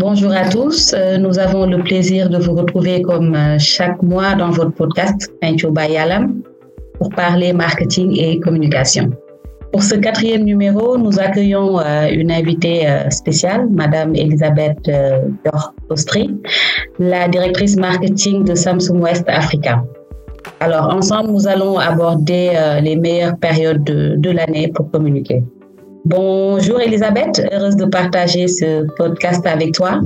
Bonjour 0.00 0.30
à 0.30 0.48
tous. 0.48 0.94
Euh, 0.94 1.18
nous 1.18 1.40
avons 1.40 1.66
le 1.66 1.82
plaisir 1.82 2.30
de 2.30 2.38
vous 2.38 2.54
retrouver 2.54 3.02
comme 3.02 3.34
euh, 3.34 3.58
chaque 3.58 4.00
mois 4.00 4.36
dans 4.36 4.50
votre 4.50 4.70
podcast 4.70 5.28
Peinture 5.40 5.72
Bayalam 5.72 6.40
pour 6.98 7.08
parler 7.10 7.52
marketing 7.52 8.16
et 8.16 8.38
communication. 8.38 9.10
Pour 9.72 9.82
ce 9.82 9.96
quatrième 9.96 10.44
numéro, 10.44 10.96
nous 10.96 11.18
accueillons 11.18 11.80
euh, 11.80 12.10
une 12.12 12.30
invitée 12.30 12.86
spéciale, 13.10 13.66
Madame 13.70 14.14
Elisabeth 14.14 14.88
Ostri, 15.90 16.30
la 17.00 17.26
directrice 17.26 17.76
marketing 17.76 18.44
de 18.44 18.54
Samsung 18.54 19.00
West 19.00 19.24
Africa. 19.26 19.82
Alors, 20.60 20.94
ensemble, 20.94 21.32
nous 21.32 21.48
allons 21.48 21.76
aborder 21.76 22.52
les 22.82 22.94
meilleures 22.94 23.36
périodes 23.36 23.82
de, 23.82 24.14
de 24.16 24.30
l'année 24.30 24.68
pour 24.68 24.92
communiquer. 24.92 25.42
Bonjour 26.10 26.80
Elisabeth, 26.80 27.46
heureuse 27.52 27.76
de 27.76 27.84
partager 27.84 28.48
ce 28.48 28.86
podcast 28.96 29.46
avec 29.46 29.72
toi. 29.72 30.00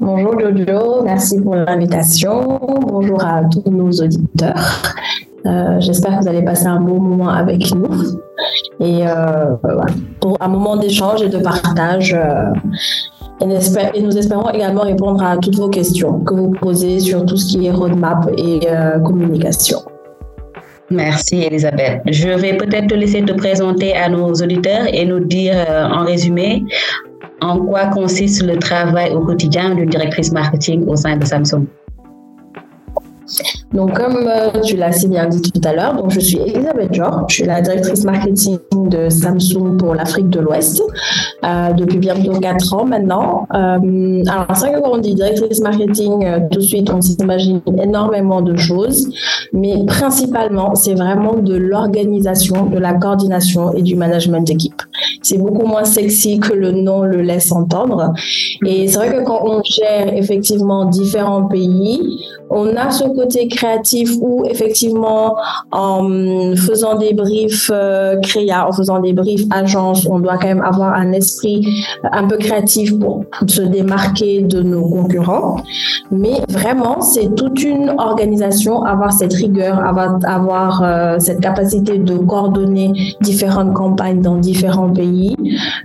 Bonjour 0.00 0.40
Jojo, 0.40 1.04
merci 1.04 1.40
pour 1.40 1.54
l'invitation. 1.54 2.58
Bonjour 2.80 3.24
à 3.24 3.42
tous 3.44 3.70
nos 3.70 3.92
auditeurs. 3.92 4.82
Euh, 5.46 5.78
j'espère 5.78 6.18
que 6.18 6.22
vous 6.24 6.28
allez 6.28 6.42
passer 6.42 6.66
un 6.66 6.80
bon 6.80 6.98
moment 7.00 7.28
avec 7.28 7.72
nous 7.72 8.18
et 8.80 9.06
euh, 9.06 9.54
un 10.40 10.48
moment 10.48 10.76
d'échange 10.76 11.22
et 11.22 11.28
de 11.28 11.38
partage. 11.38 12.12
Euh, 12.12 12.52
et, 13.40 14.02
nous 14.02 14.18
espérons 14.18 14.50
également 14.50 14.82
répondre 14.82 15.22
à 15.22 15.36
toutes 15.36 15.54
vos 15.54 15.68
questions 15.68 16.18
que 16.24 16.34
vous 16.34 16.50
posez 16.50 16.98
sur 16.98 17.24
tout 17.24 17.36
ce 17.36 17.46
qui 17.52 17.66
est 17.66 17.70
roadmap 17.70 18.28
et 18.36 18.66
communication. 19.04 19.78
Merci 20.90 21.42
Elisabeth. 21.42 22.00
Je 22.06 22.28
vais 22.28 22.56
peut-être 22.56 22.88
te 22.88 22.94
laisser 22.94 23.22
te 23.22 23.32
présenter 23.32 23.94
à 23.94 24.08
nos 24.08 24.32
auditeurs 24.32 24.86
et 24.92 25.04
nous 25.04 25.20
dire 25.20 25.56
en 25.92 26.04
résumé 26.04 26.64
en 27.40 27.58
quoi 27.58 27.86
consiste 27.86 28.42
le 28.42 28.56
travail 28.56 29.12
au 29.12 29.20
quotidien 29.20 29.74
d'une 29.74 29.90
directrice 29.90 30.32
marketing 30.32 30.86
au 30.86 30.96
sein 30.96 31.16
de 31.16 31.24
Samsung. 31.24 31.66
Donc, 33.72 33.92
comme 33.94 34.16
euh, 34.26 34.60
tu 34.64 34.76
l'as 34.76 34.92
si 34.92 35.08
bien 35.08 35.26
dit 35.28 35.42
tout 35.42 35.60
à 35.64 35.74
l'heure, 35.74 35.94
donc 35.94 36.10
je 36.10 36.20
suis 36.20 36.38
Elisabeth 36.38 36.94
George, 36.94 37.24
je 37.28 37.34
suis 37.34 37.44
la 37.44 37.60
directrice 37.60 38.02
marketing 38.04 38.58
de 38.72 39.10
Samsung 39.10 39.76
pour 39.78 39.94
l'Afrique 39.94 40.30
de 40.30 40.40
l'Ouest 40.40 40.82
euh, 41.44 41.72
depuis 41.74 41.98
bientôt 41.98 42.32
4 42.32 42.74
ans 42.74 42.86
maintenant. 42.86 43.46
Euh, 43.54 44.22
alors, 44.26 44.46
c'est 44.54 44.68
vrai 44.68 44.72
que 44.72 44.80
quand 44.80 44.92
on 44.94 44.98
dit 44.98 45.14
directrice 45.14 45.60
marketing, 45.60 46.48
tout 46.50 46.60
de 46.60 46.64
suite 46.64 46.90
on 46.90 47.02
s'imagine 47.02 47.60
énormément 47.78 48.40
de 48.40 48.56
choses, 48.56 49.10
mais 49.52 49.84
principalement 49.86 50.74
c'est 50.74 50.94
vraiment 50.94 51.34
de 51.34 51.54
l'organisation, 51.54 52.66
de 52.66 52.78
la 52.78 52.94
coordination 52.94 53.74
et 53.74 53.82
du 53.82 53.96
management 53.96 54.46
d'équipe. 54.46 54.80
C'est 55.22 55.38
beaucoup 55.38 55.66
moins 55.66 55.84
sexy 55.84 56.38
que 56.40 56.54
le 56.54 56.72
nom 56.72 57.02
le 57.02 57.20
laisse 57.20 57.52
entendre. 57.52 58.14
Et 58.64 58.88
c'est 58.88 58.96
vrai 58.96 59.14
que 59.14 59.24
quand 59.24 59.42
on 59.44 59.62
gère 59.62 60.14
effectivement 60.14 60.86
différents 60.86 61.44
pays, 61.44 62.00
on 62.50 62.74
a 62.76 62.90
ce 62.90 63.04
côté 63.04 63.48
créatif 63.58 64.10
où 64.20 64.44
effectivement 64.48 65.36
en 65.72 66.08
faisant 66.56 66.94
des 66.96 67.12
briefs 67.12 67.70
euh, 67.72 68.16
créa, 68.20 68.68
en 68.68 68.72
faisant 68.72 69.00
des 69.00 69.12
briefs 69.12 69.46
agence, 69.50 70.06
on 70.08 70.20
doit 70.20 70.38
quand 70.38 70.48
même 70.54 70.62
avoir 70.62 70.94
un 70.94 71.10
esprit 71.12 71.66
un 72.20 72.24
peu 72.28 72.36
créatif 72.36 72.96
pour 72.98 73.24
se 73.46 73.62
démarquer 73.62 74.42
de 74.42 74.60
nos 74.62 74.86
concurrents. 74.88 75.56
Mais 76.10 76.36
vraiment, 76.48 77.00
c'est 77.00 77.34
toute 77.34 77.62
une 77.62 77.94
organisation, 77.98 78.82
avoir 78.84 79.12
cette 79.12 79.34
rigueur, 79.34 79.74
avoir, 79.84 80.18
avoir 80.24 80.82
euh, 80.82 81.16
cette 81.18 81.40
capacité 81.40 81.98
de 81.98 82.16
coordonner 82.16 82.92
différentes 83.20 83.74
campagnes 83.74 84.22
dans 84.22 84.36
différents 84.36 84.92
pays, 84.92 85.36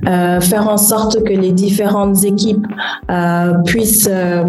euh, 0.07 0.39
faire 0.39 0.67
en 0.69 0.78
sorte 0.78 1.23
que 1.23 1.33
les 1.33 1.51
différentes 1.51 2.23
équipes 2.23 2.66
euh, 3.09 3.53
puissent 3.66 4.09
euh, 4.12 4.44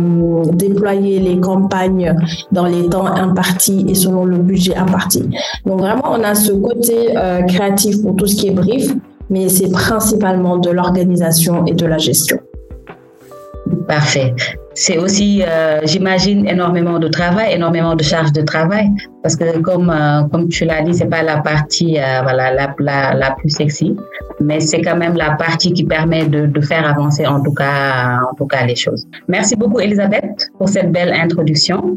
déployer 0.53 1.21
les 1.21 1.39
campagnes 1.41 2.15
dans 2.53 2.67
les 2.67 2.89
temps 2.89 3.14
impartis 3.15 3.85
et 3.89 3.95
selon 3.95 4.25
le 4.25 4.39
budget 4.39 4.77
imparti. 4.77 5.23
Donc 5.67 5.81
vraiment, 5.81 6.13
on 6.13 6.23
a 6.23 6.35
ce 6.35 6.53
côté 6.53 7.17
euh, 7.17 7.43
créatif 7.43 8.03
pour 8.03 8.17
tout 8.17 8.27
ce 8.27 8.37
qui 8.37 8.49
est 8.49 8.53
brief, 8.53 8.93
mais 9.31 9.49
c'est 9.49 9.71
principalement 9.71 10.59
de 10.59 10.71
l'organisation 10.71 11.65
et 11.67 11.73
de 11.73 11.87
la 11.87 11.99
gestion. 11.99 12.39
Parfait. 13.89 14.35
C'est 14.75 14.99
aussi, 14.99 15.43
euh, 15.43 15.81
j'imagine, 15.85 16.47
énormément 16.47 16.99
de 16.99 17.09
travail, 17.09 17.55
énormément 17.55 17.95
de 17.95 18.03
charges 18.03 18.33
de 18.33 18.43
travail, 18.43 18.91
parce 19.23 19.37
que 19.37 19.59
comme 19.61 19.89
euh, 19.89 20.25
comme 20.31 20.49
tu 20.49 20.65
l'as 20.65 20.83
dit, 20.83 20.93
c'est 20.93 21.07
pas 21.07 21.23
la 21.23 21.39
partie 21.39 21.97
voilà 22.23 22.53
la, 22.53 22.75
la, 22.79 23.15
la, 23.15 23.31
plus 23.39 23.51
sexy, 23.51 23.97
mais 24.41 24.59
c'est 24.61 24.83
quand 24.83 24.97
même 24.97 25.15
la 25.15 25.31
partie 25.37 25.73
qui 25.73 25.85
permet 25.85 26.27
de, 26.27 26.47
de, 26.47 26.61
faire 26.61 26.87
avancer 26.87 27.25
en 27.25 27.41
tout 27.43 27.55
cas 27.55 28.19
en 28.31 28.35
tout 28.35 28.47
cas 28.47 28.67
les 28.67 28.75
choses. 28.75 29.07
Merci 29.29 29.55
beaucoup 29.55 29.81
Elisabeth 29.81 30.51
pour 30.59 30.69
cette 30.69 30.91
belle 30.91 31.13
introduction. 31.13 31.97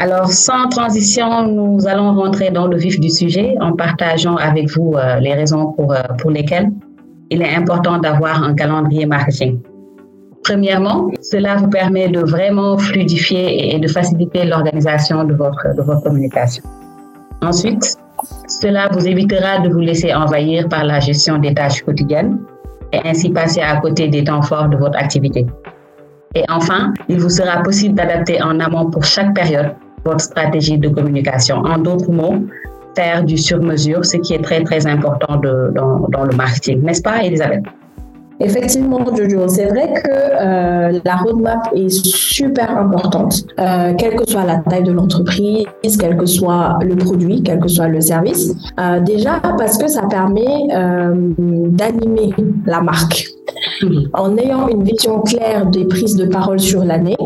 Alors, 0.00 0.28
sans 0.28 0.68
transition, 0.68 1.48
nous 1.48 1.88
allons 1.88 2.14
rentrer 2.14 2.50
dans 2.50 2.68
le 2.68 2.76
vif 2.76 3.00
du 3.00 3.10
sujet 3.10 3.56
en 3.60 3.72
partageant 3.72 4.36
avec 4.36 4.70
vous 4.70 4.94
euh, 4.94 5.18
les 5.18 5.34
raisons 5.34 5.72
pour, 5.72 5.92
euh, 5.92 6.02
pour 6.18 6.30
lesquelles 6.30 6.70
il 7.30 7.42
est 7.42 7.54
important 7.54 7.98
d'avoir 7.98 8.44
un 8.44 8.54
calendrier 8.54 9.06
marketing. 9.06 9.58
Premièrement, 10.44 11.10
cela 11.20 11.56
vous 11.56 11.68
permet 11.68 12.08
de 12.08 12.20
vraiment 12.20 12.78
fluidifier 12.78 13.74
et 13.74 13.80
de 13.80 13.88
faciliter 13.88 14.44
l'organisation 14.44 15.24
de 15.24 15.34
votre, 15.34 15.74
de 15.76 15.82
votre 15.82 16.04
communication. 16.04 16.62
Ensuite, 17.42 17.96
cela 18.46 18.88
vous 18.92 19.06
évitera 19.06 19.58
de 19.58 19.68
vous 19.68 19.80
laisser 19.80 20.14
envahir 20.14 20.68
par 20.68 20.84
la 20.84 21.00
gestion 21.00 21.38
des 21.38 21.54
tâches 21.54 21.82
quotidiennes 21.82 22.38
et 22.92 23.00
ainsi 23.04 23.30
passer 23.30 23.62
à 23.62 23.76
côté 23.80 24.06
des 24.06 24.22
temps 24.22 24.42
forts 24.42 24.68
de 24.68 24.76
votre 24.76 24.96
activité. 24.96 25.44
Et 26.36 26.44
enfin, 26.48 26.94
il 27.08 27.20
vous 27.20 27.30
sera 27.30 27.62
possible 27.64 27.96
d'adapter 27.96 28.40
en 28.40 28.60
amont 28.60 28.90
pour 28.90 29.04
chaque 29.04 29.34
période 29.34 29.74
votre 30.04 30.20
stratégie 30.20 30.78
de 30.78 30.88
communication. 30.88 31.56
En 31.58 31.78
d'autres 31.78 32.10
mots, 32.10 32.36
faire 32.96 33.22
du 33.22 33.38
sur-mesure, 33.38 34.04
ce 34.04 34.16
qui 34.16 34.34
est 34.34 34.42
très, 34.42 34.62
très 34.62 34.86
important 34.86 35.36
dans, 35.36 36.24
le 36.24 36.36
marketing. 36.36 36.82
N'est-ce 36.82 37.02
pas, 37.02 37.22
Elisabeth? 37.22 37.62
Effectivement, 38.40 39.04
Jojo, 39.16 39.48
c'est 39.48 39.66
vrai 39.66 39.92
que 39.94 40.08
euh, 40.08 41.00
la 41.04 41.16
roadmap 41.16 41.70
est 41.74 41.88
super 41.88 42.70
importante, 42.70 43.44
euh, 43.58 43.94
quelle 43.98 44.14
que 44.14 44.30
soit 44.30 44.44
la 44.44 44.58
taille 44.58 44.84
de 44.84 44.92
l'entreprise, 44.92 45.66
quel 45.98 46.16
que 46.16 46.26
soit 46.26 46.78
le 46.82 46.94
produit, 46.94 47.42
quel 47.42 47.58
que 47.58 47.66
soit 47.66 47.88
le 47.88 48.00
service. 48.00 48.54
Euh, 48.78 49.00
déjà 49.00 49.40
parce 49.58 49.76
que 49.76 49.88
ça 49.88 50.02
permet 50.08 50.68
d'animer 51.36 52.32
la 52.64 52.80
marque. 52.80 53.37
En 54.12 54.36
ayant 54.36 54.68
une 54.68 54.82
vision 54.82 55.20
claire 55.20 55.66
des 55.66 55.84
prises 55.84 56.16
de 56.16 56.26
parole 56.26 56.60
sur 56.60 56.84
l'année, 56.84 57.16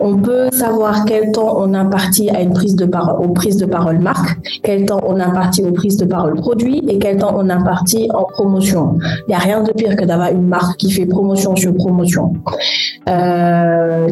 on 0.00 0.16
peut 0.16 0.48
savoir 0.52 1.04
quel 1.04 1.32
temps 1.32 1.56
on 1.58 1.74
impartit 1.74 2.30
à 2.30 2.42
une 2.42 2.52
prise 2.52 2.76
de 2.76 2.84
parole, 2.84 3.24
aux 3.24 3.32
prises 3.32 3.56
de 3.56 3.66
parole 3.66 3.98
marque, 3.98 4.38
quel 4.62 4.86
temps 4.86 5.00
on 5.06 5.18
impartit 5.20 5.62
aux 5.64 5.72
prises 5.72 5.96
de 5.96 6.04
parole 6.04 6.34
produit 6.36 6.82
et 6.88 6.98
quel 6.98 7.18
temps 7.18 7.34
on 7.36 7.48
impartit 7.48 8.08
en 8.14 8.24
promotion. 8.24 8.98
Il 9.26 9.30
n'y 9.30 9.34
a 9.34 9.38
rien 9.38 9.62
de 9.62 9.72
pire 9.72 9.96
que 9.96 10.04
d'avoir 10.04 10.30
une 10.30 10.46
marque 10.46 10.78
qui 10.78 10.90
fait 10.90 11.06
promotion 11.06 11.56
sur 11.56 11.74
promotion. 11.74 12.34
Euh, 13.08 14.08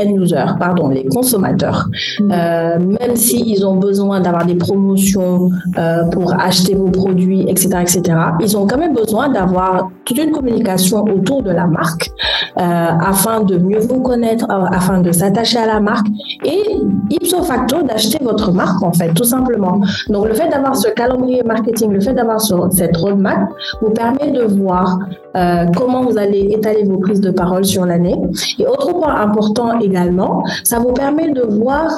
end 0.00 0.10
users, 0.20 0.54
pardon, 0.58 0.88
les 0.88 1.04
consommateurs, 1.06 1.88
mm. 2.20 2.32
euh, 2.32 2.78
même 2.78 3.16
s'ils 3.16 3.66
ont 3.66 3.76
besoin 3.76 4.20
d'avoir 4.20 4.46
des 4.46 4.54
promotions 4.54 5.50
euh, 5.78 6.04
pour 6.10 6.32
acheter 6.34 6.74
vos 6.74 6.90
produits, 6.90 7.42
etc., 7.48 7.68
etc., 7.82 8.02
ils 8.40 8.56
ont 8.56 8.66
quand 8.66 8.78
même 8.78 8.94
besoin 8.94 9.28
d'avoir 9.28 9.90
toute 10.04 10.18
une 10.18 10.32
communication 10.32 11.04
autour 11.04 11.42
de 11.42 11.50
la 11.50 11.66
marque 11.66 12.10
euh, 12.58 12.62
afin 12.62 13.42
de 13.42 13.58
mieux 13.58 13.78
vous 13.78 14.00
connaître, 14.00 14.46
afin 14.50 15.00
de 15.00 15.12
s'attacher 15.12 15.58
à 15.58 15.66
la 15.66 15.80
marque 15.80 16.06
et 16.44 16.62
ipso 17.10 17.42
facto 17.42 17.82
d'acheter 17.82 18.18
votre 18.22 18.52
marque 18.52 18.82
en 18.82 18.92
fait, 18.92 19.12
tout 19.14 19.24
simplement. 19.24 19.80
Donc 20.08 20.26
le 20.26 20.34
fait 20.34 20.48
d'avoir 20.48 20.76
ce 20.76 20.88
calendrier 20.88 21.42
marketing, 21.42 21.92
le 21.92 22.00
fait 22.00 22.14
d'avoir 22.14 22.40
cette 22.40 22.96
roadmap 22.96 23.48
vous 23.80 23.90
permet 23.90 24.30
de 24.30 24.42
voir 24.42 24.98
euh, 25.36 25.66
comment 25.76 26.02
vous 26.04 26.18
allez 26.18 26.48
étaler 26.50 26.84
vos 26.84 26.98
prises 26.98 27.20
de 27.20 27.30
parole 27.30 27.64
sur 27.64 27.86
l'année. 27.86 28.16
Et 28.58 28.66
autre 28.66 28.92
point 28.92 29.14
important 29.20 29.78
également, 29.78 30.42
ça 30.64 30.78
vous 30.78 30.92
permet 30.92 31.30
de 31.30 31.42
voir 31.42 31.90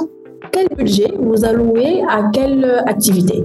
quel 0.50 0.68
budget 0.76 1.12
vous 1.18 1.44
allouez 1.44 2.02
à 2.08 2.30
quelle 2.32 2.82
activité. 2.86 3.44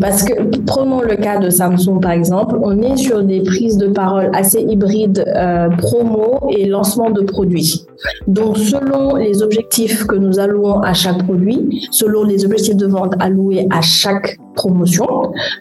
Parce 0.00 0.22
que 0.22 0.32
prenons 0.64 1.02
le 1.02 1.16
cas 1.16 1.38
de 1.38 1.50
Samsung 1.50 2.00
par 2.00 2.12
exemple, 2.12 2.56
on 2.62 2.80
est 2.80 2.96
sur 2.96 3.22
des 3.22 3.42
prises 3.42 3.76
de 3.76 3.88
parole 3.88 4.30
assez 4.32 4.60
hybrides, 4.60 5.24
euh, 5.26 5.68
promo 5.76 6.40
et 6.50 6.66
lancement 6.66 7.10
de 7.10 7.22
produits. 7.22 7.84
Donc 8.26 8.56
selon 8.56 9.16
les 9.16 9.42
objectifs 9.42 10.06
que 10.06 10.16
nous 10.16 10.38
allouons 10.38 10.80
à 10.80 10.94
chaque 10.94 11.22
produit, 11.24 11.86
selon 11.90 12.24
les 12.24 12.44
objectifs 12.44 12.76
de 12.76 12.86
vente 12.86 13.14
alloués 13.18 13.66
à 13.70 13.80
chaque 13.80 14.38
promotion, 14.58 15.06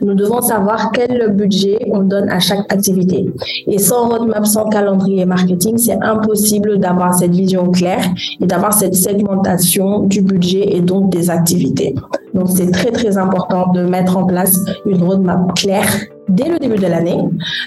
nous 0.02 0.16
devons 0.16 0.42
savoir 0.42 0.92
quel 0.92 1.34
budget 1.36 1.78
on 1.92 2.02
donne 2.14 2.30
à 2.30 2.40
chaque 2.40 2.72
activité. 2.74 3.20
Et 3.68 3.78
sans 3.78 4.10
roadmap, 4.10 4.46
sans 4.46 4.66
calendrier 4.70 5.26
marketing, 5.26 5.78
c'est 5.78 6.02
impossible 6.02 6.80
d'avoir 6.80 7.14
cette 7.14 7.36
vision 7.44 7.72
claire 7.72 8.04
et 8.42 8.46
d'avoir 8.46 8.74
cette 8.74 8.96
segmentation 8.96 10.02
du 10.14 10.22
budget 10.22 10.76
et 10.76 10.82
donc 10.82 11.12
des 11.12 11.30
activités. 11.30 11.94
Donc 12.34 12.48
c'est 12.50 12.72
très 12.72 12.92
très 12.92 13.18
important 13.18 13.72
de 13.72 13.82
mettre 13.84 14.18
en 14.18 14.26
place 14.26 14.56
une 14.86 15.02
roadmap 15.04 15.54
claire 15.56 15.92
dès 16.30 16.50
le 16.50 16.60
début 16.60 16.78
de 16.78 16.88
l'année. 16.88 17.18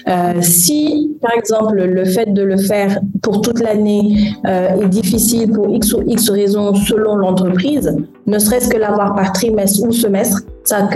Euh, 0.07 0.41
si, 0.41 1.17
par 1.21 1.33
exemple, 1.35 1.75
le 1.75 2.05
fait 2.05 2.33
de 2.33 2.41
le 2.41 2.57
faire 2.57 2.99
pour 3.21 3.41
toute 3.41 3.59
l'année 3.59 4.33
euh, 4.45 4.81
est 4.81 4.87
difficile 4.87 5.51
pour 5.51 5.69
X 5.69 5.93
ou 5.93 6.03
X 6.07 6.29
raisons 6.29 6.73
selon 6.73 7.15
l'entreprise, 7.15 7.95
ne 8.27 8.39
serait-ce 8.39 8.69
que 8.69 8.77
l'avoir 8.77 9.15
par 9.15 9.31
trimestre 9.33 9.83
ou 9.87 9.91
semestre, 9.91 10.41
ça, 10.63 10.87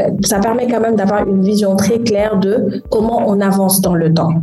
permet 0.41 0.67
quand 0.67 0.79
même 0.79 0.95
d'avoir 0.95 1.27
une 1.27 1.41
vision 1.41 1.75
très 1.75 1.99
claire 1.99 2.37
de 2.37 2.81
comment 2.89 3.27
on 3.27 3.41
avance 3.41 3.81
dans 3.81 3.95
le 3.95 4.13
temps. 4.13 4.33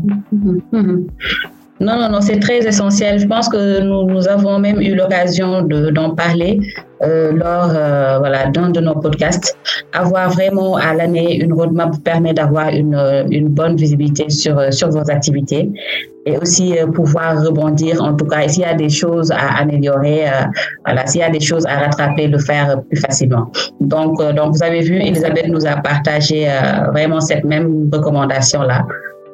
Non, 1.80 1.96
non, 1.98 2.08
non, 2.10 2.20
c'est 2.20 2.38
très 2.38 2.58
essentiel. 2.58 3.18
Je 3.18 3.26
pense 3.26 3.48
que 3.48 3.80
nous, 3.80 4.04
nous 4.12 4.28
avons 4.28 4.58
même 4.60 4.80
eu 4.80 4.94
l'occasion 4.94 5.62
d'en 5.62 6.14
parler 6.14 6.60
euh, 7.02 7.32
lors 7.32 7.70
euh, 7.74 8.18
voilà, 8.18 8.46
d'un 8.46 8.70
de 8.70 8.80
nos 8.80 8.94
podcasts. 8.94 9.56
Avoir 9.92 10.30
vraiment 10.30 10.76
à 10.76 10.94
l'année 10.94 11.36
une 11.36 11.52
roadmap 11.52 11.92
permet 12.04 12.32
d'avoir 12.32 12.68
une, 12.68 13.26
une 13.30 13.48
bonne 13.48 13.76
visibilité 13.76 14.30
sur, 14.30 14.72
sur 14.72 14.90
vos 14.90 15.10
activités 15.10 15.70
et 16.26 16.38
aussi 16.38 16.78
euh, 16.78 16.86
pouvoir 16.86 17.42
rebondir. 17.42 18.02
En 18.02 18.14
tout 18.14 18.26
cas, 18.26 18.46
s'il 18.48 18.62
y 18.62 18.66
a 18.66 18.74
des 18.74 18.88
choses 18.88 19.30
à 19.32 19.60
améliorer, 19.60 20.28
euh, 20.28 20.44
voilà, 20.84 21.06
s'il 21.06 21.20
y 21.20 21.24
a 21.24 21.30
des 21.30 21.40
choses 21.40 21.66
à 21.66 21.78
rattraper, 21.78 22.28
le 22.28 22.38
faire 22.38 22.82
plus 22.88 23.00
facilement. 23.00 23.50
Donc, 23.80 24.20
euh, 24.20 24.32
donc 24.32 24.54
vous 24.54 24.62
avez 24.62 24.80
vu, 24.80 24.96
Elisabeth 24.96 25.48
nous 25.48 25.66
a 25.66 25.76
partagé 25.76 26.48
vraiment 26.92 27.20
cette 27.20 27.44
même 27.44 27.90
recommandation-là. 27.92 28.86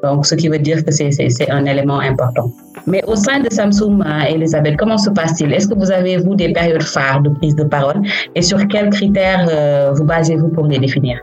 Donc, 0.03 0.27
ce 0.27 0.35
qui 0.35 0.49
veut 0.49 0.59
dire 0.59 0.85
que 0.85 0.93
c'est 0.93 1.51
un 1.51 1.65
élément 1.65 2.01
important. 2.01 2.51
Mais 2.87 3.03
au 3.07 3.17
sein 3.17 3.41
de 3.41 3.53
Samsung, 3.53 4.03
Elisabeth, 4.29 4.77
comment 4.77 4.99
se 4.99 5.11
passe-t-il? 5.11 5.53
Est-ce 5.53 5.69
que 5.69 5.75
vous 5.75 5.91
avez, 5.91 6.17
vous, 6.19 6.35
des 6.35 6.53
périodes 6.53 6.83
phares 6.83 7.21
de 7.23 7.31
prise 7.31 7.57
de 7.57 7.65
parole? 7.65 8.01
Et 8.35 8.43
sur 8.43 8.67
quels 8.69 8.91
critères 8.91 9.93
vous 9.95 10.05
basez-vous 10.05 10.49
pour 10.49 10.67
les 10.67 10.79
définir? 10.79 11.21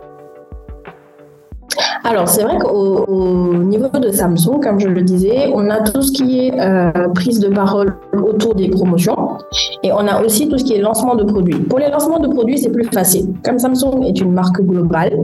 Alors, 2.07 2.29
c'est 2.29 2.43
vrai 2.43 2.59
qu'au 2.59 3.55
niveau 3.55 3.87
de 3.87 4.11
Samsung, 4.11 4.59
comme 4.61 4.79
je 4.79 4.87
le 4.87 5.01
disais, 5.01 5.51
on 5.53 5.71
a 5.71 5.81
tout 5.81 6.03
ce 6.03 6.11
qui 6.11 6.47
est 6.47 6.59
euh, 6.59 6.91
prise 7.15 7.39
de 7.39 7.49
parole 7.49 7.95
autour 8.13 8.53
des 8.53 8.69
promotions 8.69 9.37
et 9.81 9.91
on 9.91 10.07
a 10.07 10.21
aussi 10.23 10.47
tout 10.47 10.59
ce 10.59 10.63
qui 10.63 10.73
est 10.73 10.81
lancement 10.81 11.15
de 11.15 11.23
produits. 11.23 11.55
Pour 11.55 11.79
les 11.79 11.89
lancements 11.89 12.19
de 12.19 12.27
produits, 12.27 12.59
c'est 12.59 12.71
plus 12.71 12.85
facile. 12.85 13.33
Comme 13.43 13.57
Samsung 13.57 14.03
est 14.05 14.21
une 14.21 14.33
marque 14.33 14.61
globale, 14.61 15.17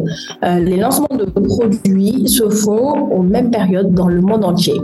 euh, 0.43 0.59
les 0.59 0.77
lancements 0.77 1.15
de 1.15 1.25
produits 1.25 2.27
se 2.27 2.49
font 2.49 3.11
aux 3.11 3.21
mêmes 3.21 3.51
périodes 3.51 3.93
dans 3.93 4.07
le 4.07 4.21
monde 4.21 4.43
entier. 4.43 4.79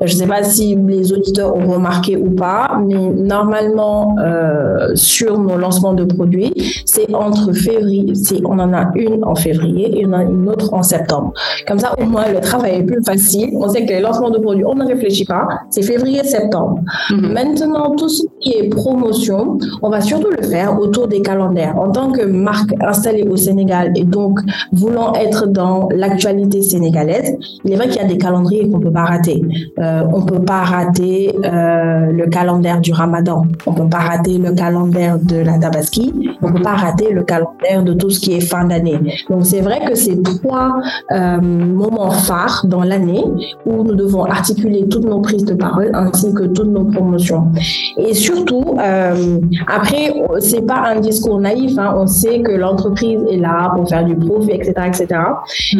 Je 0.00 0.12
ne 0.12 0.18
sais 0.18 0.26
pas 0.26 0.42
si 0.42 0.74
les 0.74 1.12
auditeurs 1.12 1.54
ont 1.54 1.66
remarqué 1.66 2.16
ou 2.16 2.30
pas, 2.30 2.80
mais 2.84 3.12
normalement, 3.12 4.16
euh, 4.18 4.88
sur 4.94 5.38
nos 5.38 5.56
lancements 5.56 5.94
de 5.94 6.04
produits, 6.04 6.52
c'est 6.84 7.14
entre 7.14 7.52
février, 7.52 8.12
on 8.44 8.58
en 8.58 8.72
a 8.72 8.90
une 8.96 9.24
en 9.24 9.36
février 9.36 10.00
et 10.00 10.06
on 10.06 10.10
en 10.10 10.18
a 10.18 10.22
une 10.24 10.48
autre 10.48 10.74
en 10.74 10.82
septembre. 10.82 11.32
Comme 11.66 11.78
ça, 11.78 11.94
au 11.98 12.04
moins, 12.04 12.28
le 12.32 12.40
travail 12.40 12.76
est 12.76 12.82
plus 12.82 13.02
facile. 13.04 13.50
On 13.54 13.68
sait 13.68 13.84
que 13.84 13.92
les 13.92 14.00
lancements 14.00 14.30
de 14.30 14.38
produits, 14.38 14.64
on 14.64 14.74
ne 14.74 14.86
réfléchit 14.86 15.24
pas. 15.24 15.46
C'est 15.70 15.82
février-septembre. 15.82 16.80
Mhm. 17.10 17.32
Maintenant, 17.32 17.94
tout 17.96 18.08
ce 18.08 18.22
qui 18.40 18.52
est 18.52 18.68
promotion, 18.68 19.58
on 19.82 19.90
va 19.90 20.00
surtout 20.00 20.30
le 20.30 20.42
faire 20.46 20.78
autour 20.78 21.08
des 21.08 21.22
calendaires. 21.22 21.78
En 21.78 21.90
tant 21.90 22.10
que 22.12 22.22
marque 22.22 22.70
installée 22.80 23.24
au 23.24 23.36
Sénégal 23.36 23.92
et 23.96 24.04
donc 24.04 24.40
voulant 24.72 25.14
être 25.14 25.46
dans 25.46 25.88
l'actualité 25.94 26.62
sénégalaise, 26.62 27.36
il 27.64 27.72
est 27.72 27.76
vrai 27.76 27.88
qu'il 27.88 28.00
y 28.00 28.04
a 28.04 28.08
des 28.08 28.18
calendriers 28.18 28.68
qu'on 28.68 28.78
ne 28.78 28.84
peut 28.84 28.92
pas 28.92 29.04
rater. 29.04 29.42
Euh, 29.78 30.02
on 30.12 30.20
ne 30.20 30.26
peut 30.26 30.42
pas 30.42 30.62
rater 30.62 31.34
euh, 31.44 32.12
le 32.12 32.26
calendrier 32.26 32.80
du 32.80 32.92
Ramadan. 32.92 33.42
On 33.66 33.72
ne 33.72 33.76
peut 33.76 33.88
pas 33.88 33.98
rater 33.98 34.38
le 34.38 34.52
calendrier 34.52 35.12
de 35.22 35.38
la 35.38 35.58
Tabaski. 35.58 36.12
On 36.42 36.48
ne 36.48 36.52
peut 36.56 36.62
pas 36.62 36.74
rater 36.74 37.12
le 37.12 37.22
calendrier 37.22 37.82
de 37.82 37.92
tout 37.94 38.10
ce 38.10 38.20
qui 38.20 38.34
est 38.34 38.40
fin 38.40 38.64
d'année. 38.64 38.98
Donc, 39.28 39.44
c'est 39.44 39.60
vrai 39.60 39.80
que 39.86 39.94
ces 39.94 40.20
trois 40.22 40.76
euh, 41.12 41.25
moment 41.40 42.10
phare 42.10 42.64
dans 42.66 42.82
l'année 42.82 43.24
où 43.64 43.82
nous 43.82 43.94
devons 43.94 44.24
articuler 44.24 44.86
toutes 44.88 45.04
nos 45.04 45.20
prises 45.20 45.44
de 45.44 45.54
parole 45.54 45.90
ainsi 45.94 46.32
que 46.32 46.44
toutes 46.44 46.68
nos 46.68 46.84
promotions. 46.84 47.50
Et 47.96 48.14
surtout, 48.14 48.76
euh, 48.80 49.38
après, 49.66 50.14
c'est 50.40 50.66
pas 50.66 50.82
un 50.86 51.00
discours 51.00 51.40
naïf. 51.40 51.78
Hein, 51.78 51.94
on 51.96 52.06
sait 52.06 52.40
que 52.40 52.52
l'entreprise 52.52 53.20
est 53.30 53.38
là 53.38 53.72
pour 53.74 53.88
faire 53.88 54.04
du 54.04 54.16
profit, 54.16 54.52
etc., 54.52 54.72
etc. 54.86 55.06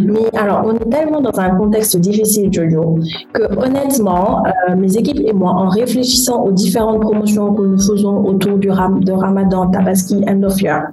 Mais 0.03 0.39
alors, 0.39 0.63
on 0.67 0.75
est 0.75 0.91
tellement 0.91 1.21
dans 1.21 1.39
un 1.39 1.51
contexte 1.57 1.97
difficile, 1.99 2.53
Jojo, 2.53 2.99
que 3.33 3.43
honnêtement, 3.65 4.43
euh, 4.47 4.77
mes 4.77 4.97
équipes 4.97 5.21
et 5.25 5.33
moi, 5.33 5.51
en 5.53 5.69
réfléchissant 5.69 6.43
aux 6.45 6.53
différentes 6.53 7.01
promotions 7.01 7.55
que 7.55 7.63
nous 7.63 7.79
faisons 7.79 8.25
autour 8.25 8.59
du 8.59 8.71
ram 8.71 9.03
de 9.03 9.13
Ramadan, 9.13 9.69
Tabaski, 9.71 10.25
End 10.29 10.43
of 10.43 10.61
Year, 10.61 10.89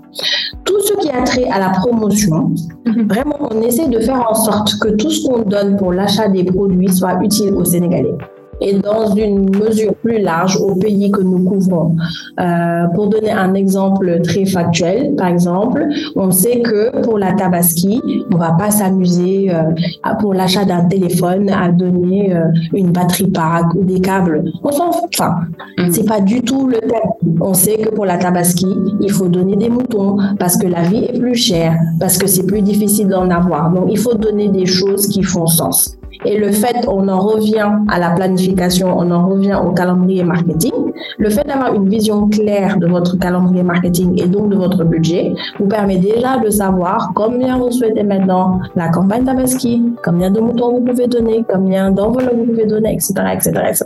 a 1.13 1.21
trait 1.23 1.45
à 1.49 1.59
la 1.59 1.69
promotion, 1.69 2.51
mhm. 2.85 3.07
vraiment, 3.07 3.37
on 3.51 3.61
essaie 3.61 3.87
de 3.87 3.99
faire 3.99 4.25
en 4.29 4.33
sorte 4.33 4.77
que 4.79 4.89
tout 4.89 5.09
ce 5.09 5.25
qu'on 5.27 5.39
donne 5.43 5.77
pour 5.77 5.93
l'achat 5.93 6.27
des 6.27 6.43
produits 6.43 6.93
soit 6.93 7.23
utile 7.23 7.53
aux 7.53 7.65
Sénégalais 7.65 8.15
et 8.61 8.73
dans 8.73 9.13
une 9.15 9.49
mesure 9.49 9.93
plus 9.95 10.19
large 10.19 10.57
au 10.57 10.75
pays 10.75 11.11
que 11.11 11.21
nous 11.21 11.43
couvrons. 11.43 11.95
Euh, 12.39 12.85
pour 12.95 13.07
donner 13.07 13.31
un 13.31 13.53
exemple 13.53 14.21
très 14.23 14.45
factuel, 14.45 15.15
par 15.15 15.27
exemple, 15.27 15.85
on 16.15 16.31
sait 16.31 16.61
que 16.61 17.01
pour 17.01 17.17
la 17.17 17.33
Tabaski, 17.33 18.01
on 18.31 18.37
va 18.37 18.53
pas 18.53 18.71
s'amuser 18.71 19.51
euh, 19.53 19.71
pour 20.19 20.33
l'achat 20.33 20.65
d'un 20.65 20.85
téléphone 20.85 21.49
à 21.49 21.69
donner 21.69 22.33
euh, 22.33 22.45
une 22.73 22.91
batterie 22.91 23.27
pack 23.27 23.73
ou 23.75 23.83
des 23.83 23.99
câbles. 23.99 24.43
On 24.63 24.71
s'en 24.71 24.91
fout. 24.91 25.09
Enfin, 25.17 25.35
mm. 25.77 25.91
c'est 25.91 26.05
pas 26.05 26.21
du 26.21 26.41
tout 26.41 26.67
le 26.67 26.79
thème. 26.79 27.37
On 27.41 27.53
sait 27.53 27.77
que 27.77 27.89
pour 27.89 28.05
la 28.05 28.17
Tabaski, 28.17 28.67
il 29.01 29.11
faut 29.11 29.27
donner 29.27 29.55
des 29.55 29.69
moutons 29.69 30.17
parce 30.39 30.57
que 30.57 30.67
la 30.67 30.83
vie 30.83 31.05
est 31.05 31.19
plus 31.19 31.35
chère, 31.35 31.75
parce 31.99 32.17
que 32.17 32.27
c'est 32.27 32.45
plus 32.45 32.61
difficile 32.61 33.07
d'en 33.07 33.29
avoir. 33.29 33.71
Donc, 33.71 33.85
il 33.89 33.97
faut 33.97 34.13
donner 34.13 34.49
des 34.49 34.65
choses 34.65 35.07
qui 35.07 35.23
font 35.23 35.47
sens. 35.47 35.97
Et 36.25 36.37
le 36.37 36.51
fait, 36.51 36.87
on 36.87 37.07
en 37.07 37.19
revient 37.19 37.71
à 37.89 37.99
la 37.99 38.11
planification, 38.11 38.95
on 38.97 39.11
en 39.11 39.27
revient 39.27 39.59
au 39.63 39.71
calendrier 39.71 40.23
marketing. 40.23 40.71
Le 41.17 41.29
fait 41.29 41.45
d'avoir 41.45 41.73
une 41.73 41.89
vision 41.89 42.27
claire 42.27 42.77
de 42.77 42.87
votre 42.87 43.17
calendrier 43.17 43.63
marketing 43.63 44.21
et 44.21 44.27
donc 44.27 44.49
de 44.49 44.55
votre 44.55 44.83
budget 44.83 45.33
vous 45.59 45.67
permet 45.67 45.97
déjà 45.97 46.37
de 46.37 46.49
savoir 46.49 47.11
combien 47.15 47.57
vous 47.57 47.71
souhaitez 47.71 48.03
maintenant 48.03 48.59
la 48.75 48.89
campagne 48.89 49.25
Tabaski, 49.25 49.81
combien 50.03 50.29
de 50.31 50.39
moutons 50.39 50.73
vous 50.73 50.81
pouvez 50.81 51.07
donner, 51.07 51.43
combien 51.47 51.91
d'enveloppes 51.91 52.35
vous 52.35 52.45
pouvez 52.45 52.65
donner, 52.65 52.93
etc., 52.93 53.13
etc., 53.33 53.51
etc. 53.69 53.85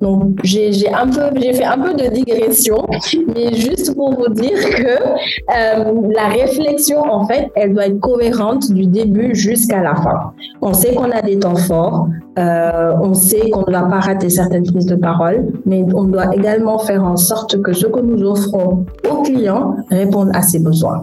Donc, 0.00 0.38
j'ai 0.42 0.72
fait 0.72 1.64
un 1.64 1.78
peu 1.78 1.94
de 1.94 2.08
digression, 2.10 2.86
mais 3.34 3.54
juste 3.54 3.94
pour 3.94 4.14
vous 4.14 4.28
dire 4.28 4.58
que 4.76 4.84
euh, 4.84 5.92
la 6.14 6.28
réflexion, 6.28 7.00
en 7.00 7.26
fait, 7.26 7.50
elle 7.54 7.74
doit 7.74 7.86
être 7.86 8.00
cohérente 8.00 8.72
du 8.72 8.86
début 8.86 9.34
jusqu'à 9.34 9.82
la 9.82 9.94
fin. 9.94 10.32
On 10.60 10.72
sait 10.72 10.94
qu'on 10.94 11.10
a 11.10 11.22
des 11.22 11.38
temps 11.38 11.56
fort. 11.66 12.08
Euh, 12.38 12.92
on 13.00 13.14
sait 13.14 13.50
qu'on 13.50 13.64
ne 13.66 13.72
va 13.72 13.82
pas 13.82 14.00
rater 14.00 14.28
certaines 14.28 14.64
prises 14.64 14.86
de 14.86 14.96
parole, 14.96 15.46
mais 15.66 15.84
on 15.94 16.04
doit 16.04 16.34
également 16.34 16.78
faire 16.78 17.04
en 17.04 17.16
sorte 17.16 17.60
que 17.62 17.72
ce 17.72 17.86
que 17.86 18.00
nous 18.00 18.22
offrons 18.22 18.84
aux 19.10 19.22
clients 19.22 19.76
réponde 19.90 20.30
à 20.34 20.42
ses 20.42 20.58
besoins. 20.58 21.02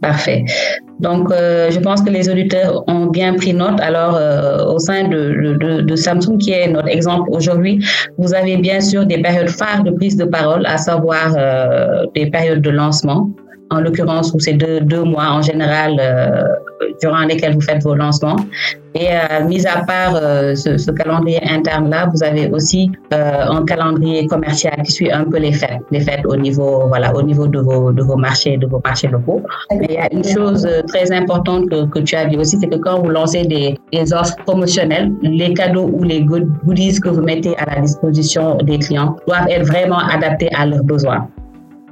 Parfait. 0.00 0.44
Donc, 1.00 1.30
euh, 1.30 1.70
je 1.70 1.80
pense 1.80 2.02
que 2.02 2.10
les 2.10 2.28
auditeurs 2.28 2.84
ont 2.88 3.06
bien 3.06 3.34
pris 3.34 3.54
note. 3.54 3.80
Alors, 3.80 4.16
euh, 4.16 4.74
au 4.74 4.78
sein 4.78 5.08
de, 5.08 5.96
Samsung, 5.96 6.36
qui 6.38 6.50
est 6.52 6.68
notre 6.68 6.88
exemple 6.88 7.28
aujourd'hui, 7.30 7.84
vous 8.18 8.34
avez 8.34 8.56
bien 8.58 8.80
sûr 8.80 9.06
des 9.06 9.18
périodes 9.22 9.48
phares 9.48 9.82
de 9.82 9.92
prise 9.92 10.16
de 10.16 10.24
parole, 10.24 10.66
à 10.66 10.76
savoir 10.76 11.34
des 12.14 12.26
périodes 12.26 12.60
de 12.60 12.70
lancement, 12.70 13.30
en 13.70 13.80
l'occurrence 13.80 14.32
où 14.34 14.40
c'est 14.40 14.54
deux, 14.54 15.04
mois 15.04 15.30
en 15.30 15.42
général 15.42 15.92
durant 17.00 17.20
lesquels 17.20 17.54
vous 17.54 17.60
faites 17.60 17.82
vos 17.82 17.94
lancements. 17.94 18.36
Et 18.94 19.08
euh, 19.10 19.44
mis 19.46 19.66
à 19.66 19.84
part 19.84 20.14
euh, 20.14 20.54
ce, 20.54 20.90
calendrier 20.92 21.40
interne-là, 21.50 22.10
vous 22.14 22.22
avez 22.22 22.48
aussi 22.50 22.92
euh, 23.12 23.44
un 23.50 23.64
calendrier 23.64 24.26
commercial 24.28 24.74
qui 24.84 24.92
suit 24.92 25.10
un 25.10 25.24
peu 25.24 25.38
les 25.38 25.52
fêtes, 25.52 25.80
les 25.90 26.00
fêtes 26.00 26.24
au 26.26 26.36
niveau, 26.36 26.86
voilà, 26.86 27.12
au 27.14 27.22
niveau 27.22 27.48
de 27.48 27.58
vos, 27.58 27.90
de 27.90 28.02
vos 28.02 28.16
marchés, 28.16 28.56
de 28.56 28.66
vos 28.66 28.80
marchés 28.84 29.08
locaux. 29.08 29.42
Mais 29.72 29.86
il 29.88 29.94
y 29.94 29.98
a 29.98 30.12
une 30.12 30.24
chose 30.24 30.68
très 30.86 31.10
importante 31.10 31.68
que, 31.68 31.98
tu 32.00 32.14
as 32.14 32.26
dit 32.26 32.36
aussi, 32.36 32.56
c'est 32.60 32.68
que 32.68 32.76
quand 32.76 33.02
vous 33.02 33.10
lancez 33.10 33.44
des, 33.44 33.76
offres 34.12 34.36
promotionnelles, 34.46 35.12
les 35.22 35.54
cadeaux 35.54 35.90
ou 35.92 36.04
les 36.04 36.22
goodies 36.22 37.00
que 37.00 37.08
vous 37.08 37.22
mettez 37.22 37.56
à 37.56 37.74
la 37.74 37.80
disposition 37.80 38.56
des 38.58 38.78
clients 38.78 39.16
doivent 39.26 39.48
être 39.48 39.66
vraiment 39.66 39.98
adaptés 39.98 40.50
à 40.54 40.66
leurs 40.66 40.84
besoins. 40.84 41.26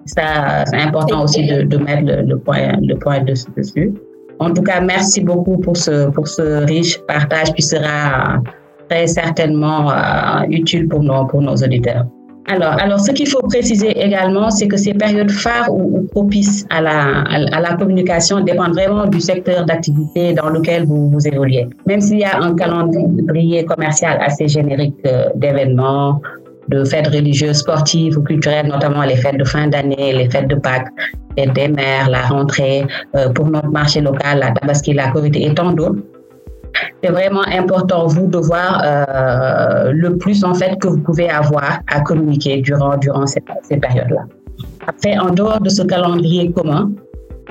Ça, 0.04 0.64
c'est 0.66 0.80
important 0.80 1.24
aussi 1.24 1.46
de, 1.46 1.62
de 1.62 1.76
mettre 1.78 2.02
le, 2.02 2.22
le, 2.22 2.38
point, 2.38 2.76
le 2.80 2.96
point 2.96 3.20
dessus. 3.20 3.92
En 4.38 4.52
tout 4.52 4.62
cas, 4.62 4.80
merci 4.80 5.20
beaucoup 5.20 5.58
pour 5.58 5.76
ce, 5.76 6.10
pour 6.10 6.26
ce 6.28 6.64
riche 6.64 6.98
partage 7.06 7.52
qui 7.54 7.62
sera 7.62 8.42
très 8.88 9.06
certainement 9.06 9.90
euh, 9.90 10.42
utile 10.50 10.88
pour 10.88 11.02
nos, 11.02 11.26
pour 11.26 11.42
nos 11.42 11.56
auditeurs. 11.56 12.06
Alors, 12.48 12.72
alors, 12.82 12.98
ce 12.98 13.12
qu'il 13.12 13.28
faut 13.28 13.42
préciser 13.42 13.90
également, 14.04 14.50
c'est 14.50 14.66
que 14.66 14.76
ces 14.76 14.94
périodes 14.94 15.30
phares 15.30 15.72
ou, 15.72 16.02
propices 16.10 16.66
à 16.70 16.80
la, 16.80 17.22
à, 17.52 17.60
la 17.60 17.74
communication 17.76 18.40
dépendent 18.40 18.74
vraiment 18.74 19.06
du 19.06 19.20
secteur 19.20 19.64
d'activité 19.64 20.34
dans 20.34 20.48
lequel 20.48 20.84
vous, 20.84 21.08
vous 21.08 21.28
évoluez. 21.28 21.66
Même 21.86 22.00
s'il 22.00 22.18
y 22.18 22.24
a 22.24 22.40
un 22.40 22.54
calendrier 22.56 23.64
commercial 23.64 24.18
assez 24.20 24.48
générique 24.48 24.96
euh, 25.06 25.26
d'événements, 25.36 26.20
de 26.68 26.84
fêtes 26.84 27.08
religieuses, 27.08 27.58
sportives 27.58 28.18
ou 28.18 28.22
culturelles, 28.22 28.66
notamment 28.66 29.02
les 29.02 29.16
fêtes 29.16 29.38
de 29.38 29.44
fin 29.44 29.68
d'année, 29.68 30.12
les 30.12 30.28
fêtes 30.30 30.48
de 30.48 30.56
Pâques, 30.56 30.88
les 31.36 31.46
des 31.46 31.68
mères, 31.68 32.08
la 32.10 32.22
rentrée, 32.22 32.86
euh, 33.16 33.28
pour 33.30 33.46
notre 33.48 33.68
marché 33.68 34.00
local, 34.00 34.38
la 34.40 34.50
Tabaski, 34.52 34.92
la 34.92 35.10
Covid 35.10 35.32
et 35.34 35.54
tant 35.54 35.72
d'autres. 35.72 36.02
c'est 37.02 37.10
vraiment 37.10 37.44
important, 37.46 38.06
vous, 38.06 38.26
de 38.26 38.38
voir 38.38 38.82
euh, 38.84 39.92
le 39.92 40.16
plus, 40.16 40.44
en 40.44 40.54
fait, 40.54 40.78
que 40.78 40.88
vous 40.88 41.00
pouvez 41.00 41.28
avoir 41.28 41.80
à 41.88 42.00
communiquer 42.00 42.60
durant, 42.62 42.96
durant 42.96 43.26
ces, 43.26 43.42
ces 43.62 43.76
périodes-là. 43.76 44.22
Après, 44.86 45.18
en 45.18 45.30
dehors 45.30 45.60
de 45.60 45.68
ce 45.68 45.82
calendrier 45.82 46.50
commun, 46.52 46.90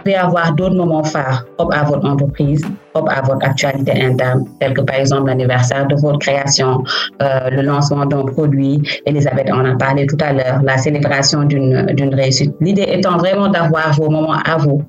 pouvez 0.03 0.15
avoir 0.15 0.53
d'autres 0.53 0.75
moments 0.75 1.03
phares 1.03 1.45
propres 1.57 1.75
à 1.75 1.83
votre 1.83 2.05
entreprise, 2.07 2.63
propres 2.93 3.11
à 3.11 3.21
votre 3.21 3.45
actualité 3.45 3.91
interne, 4.01 4.45
tels 4.59 4.73
que 4.73 4.81
par 4.81 4.97
exemple 4.97 5.27
l'anniversaire 5.27 5.87
de 5.87 5.95
votre 5.95 6.19
création, 6.19 6.83
euh, 7.21 7.49
le 7.49 7.61
lancement 7.61 8.05
d'un 8.05 8.25
produit. 8.25 8.81
Elisabeth 9.05 9.51
en 9.51 9.65
a 9.65 9.75
parlé 9.75 10.05
tout 10.05 10.17
à 10.21 10.33
l'heure, 10.33 10.61
la 10.63 10.77
célébration 10.77 11.43
d'une 11.43 12.15
réussite. 12.15 12.53
L'idée 12.59 12.87
étant 12.87 13.17
vraiment 13.17 13.47
d'avoir 13.47 13.93
vos 13.93 14.09
moments 14.09 14.37
à 14.45 14.57
vous 14.57 14.83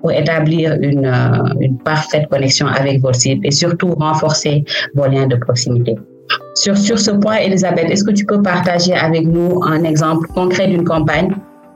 pour 0.00 0.12
établir 0.12 0.76
une, 0.80 1.06
euh, 1.06 1.60
une 1.60 1.78
parfaite 1.78 2.28
connexion 2.28 2.66
avec 2.66 3.00
votre 3.00 3.16
cible 3.16 3.46
et 3.46 3.50
surtout 3.50 3.94
renforcer 3.94 4.64
vos 4.94 5.06
liens 5.06 5.26
de 5.26 5.36
proximité. 5.36 5.96
Sur, 6.54 6.76
sur 6.76 6.98
ce 6.98 7.10
point, 7.10 7.36
Elisabeth, 7.36 7.90
est-ce 7.90 8.04
que 8.04 8.10
tu 8.10 8.24
peux 8.24 8.42
partager 8.42 8.94
avec 8.94 9.26
nous 9.26 9.62
un 9.64 9.82
exemple 9.84 10.26
concret 10.28 10.68
d'une 10.68 10.84
campagne? 10.84 11.30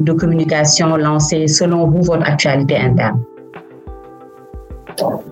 De 0.04 0.12
communication 0.12 0.96
lancée 0.96 1.46
selon 1.48 1.88
vous, 1.88 2.02
votre 2.02 2.28
actualité 2.28 2.76
interne? 2.76 3.20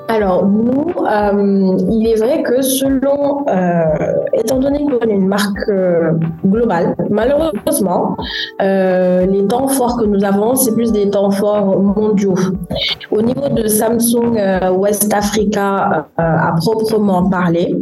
Alors, 0.09 0.45
nous, 0.45 0.87
euh, 1.07 1.77
il 1.89 2.07
est 2.07 2.17
vrai 2.17 2.43
que 2.43 2.63
selon, 2.63 3.47
euh, 3.49 3.85
étant 4.33 4.59
donné 4.59 4.85
qu'on 4.85 5.07
est 5.07 5.13
une 5.13 5.29
marque 5.29 5.69
euh, 5.69 6.13
globale, 6.45 6.97
malheureusement, 7.11 8.17
les 8.59 9.47
temps 9.49 9.69
forts 9.69 9.99
que 9.99 10.07
nous 10.07 10.25
avons, 10.25 10.57
c'est 10.57 10.75
plus 10.75 10.91
des 10.93 11.11
temps 11.11 11.31
forts 11.31 11.79
mondiaux. 11.81 12.35
Au 13.13 13.23
niveau 13.23 13.49
de 13.49 13.67
Samsung 13.69 14.37
West 14.79 15.13
Africa, 15.15 16.07
à 16.17 16.55
proprement 16.57 17.29
parler, 17.29 17.77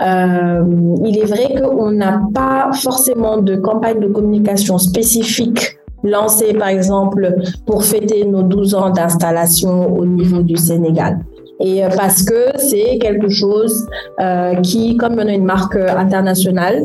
il 0.00 1.18
est 1.18 1.26
vrai 1.26 1.60
qu'on 1.60 1.90
n'a 1.90 2.22
pas 2.34 2.70
forcément 2.72 3.38
de 3.38 3.56
campagne 3.56 4.00
de 4.00 4.08
communication 4.08 4.78
spécifique 4.78 5.75
lancé 6.10 6.54
par 6.54 6.68
exemple 6.68 7.34
pour 7.66 7.84
fêter 7.84 8.24
nos 8.24 8.42
12 8.42 8.74
ans 8.74 8.90
d'installation 8.90 9.94
au 9.96 10.04
niveau 10.04 10.42
du 10.42 10.56
Sénégal. 10.56 11.18
Et 11.60 11.84
euh, 11.84 11.88
parce 11.96 12.22
que 12.22 12.50
c'est 12.56 12.98
quelque 12.98 13.28
chose 13.28 13.86
euh, 14.20 14.54
qui, 14.56 14.96
comme 14.96 15.14
on 15.14 15.26
a 15.26 15.32
une 15.32 15.44
marque 15.44 15.76
internationale, 15.76 16.82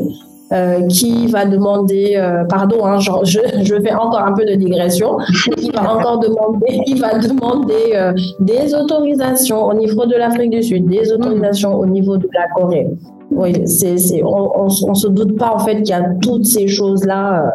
euh, 0.52 0.86
qui 0.86 1.28
va 1.28 1.46
demander, 1.46 2.20
pardon, 2.48 2.84
hein, 2.84 2.98
je, 2.98 3.10
je, 3.62 3.74
fais 3.80 3.94
encore 3.94 4.20
un 4.20 4.32
peu 4.32 4.44
de 4.44 4.54
digression, 4.54 5.16
qui 5.56 5.70
va 5.70 5.94
encore 5.94 6.18
demander, 6.18 8.12
des 8.40 8.74
autorisations 8.74 9.64
au 9.64 9.74
niveau 9.74 10.04
de 10.04 10.14
l'Afrique 10.14 10.50
du 10.50 10.62
Sud, 10.62 10.88
des 10.88 11.10
autorisations 11.12 11.74
au 11.74 11.86
niveau 11.86 12.18
de 12.18 12.28
la 12.34 12.48
Corée. 12.54 12.86
Oui, 13.30 13.66
c'est, 13.66 13.96
c'est, 13.96 14.22
on, 14.22 14.66
on, 14.66 14.94
se 14.94 15.08
doute 15.08 15.38
pas 15.38 15.54
en 15.54 15.58
fait 15.58 15.76
qu'il 15.76 15.88
y 15.88 15.92
a 15.92 16.02
toutes 16.20 16.44
ces 16.44 16.68
choses 16.68 17.04
là 17.04 17.52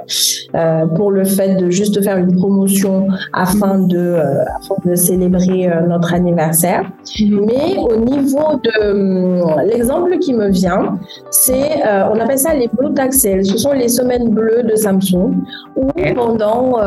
euh, 0.55 0.85
pour 0.87 1.11
le 1.11 1.23
fait 1.23 1.55
de 1.55 1.69
juste 1.69 2.01
faire 2.03 2.17
une 2.17 2.35
promotion 2.35 3.07
afin 3.33 3.79
de, 3.79 3.97
euh, 3.97 4.43
afin 4.59 4.75
de 4.85 4.95
célébrer 4.95 5.67
euh, 5.67 5.81
notre 5.87 6.13
anniversaire. 6.13 6.89
Mm-hmm. 7.05 7.45
Mais 7.45 7.77
au 7.77 7.95
niveau 7.97 8.59
de 8.63 8.91
hum, 8.91 9.61
l'exemple 9.65 10.17
qui 10.19 10.33
me 10.33 10.49
vient, 10.49 10.97
c'est 11.29 11.81
on 12.11 12.19
appelle 12.19 12.39
ça 12.39 12.53
les 12.53 12.69
Blue 12.69 12.93
Taxel. 12.93 13.45
Ce 13.45 13.57
sont 13.57 13.73
les 13.73 13.87
semaines 13.87 14.29
bleues 14.29 14.63
de 14.63 14.75
Samsung 14.75 15.35
où 15.75 15.87
pendant 16.15 16.77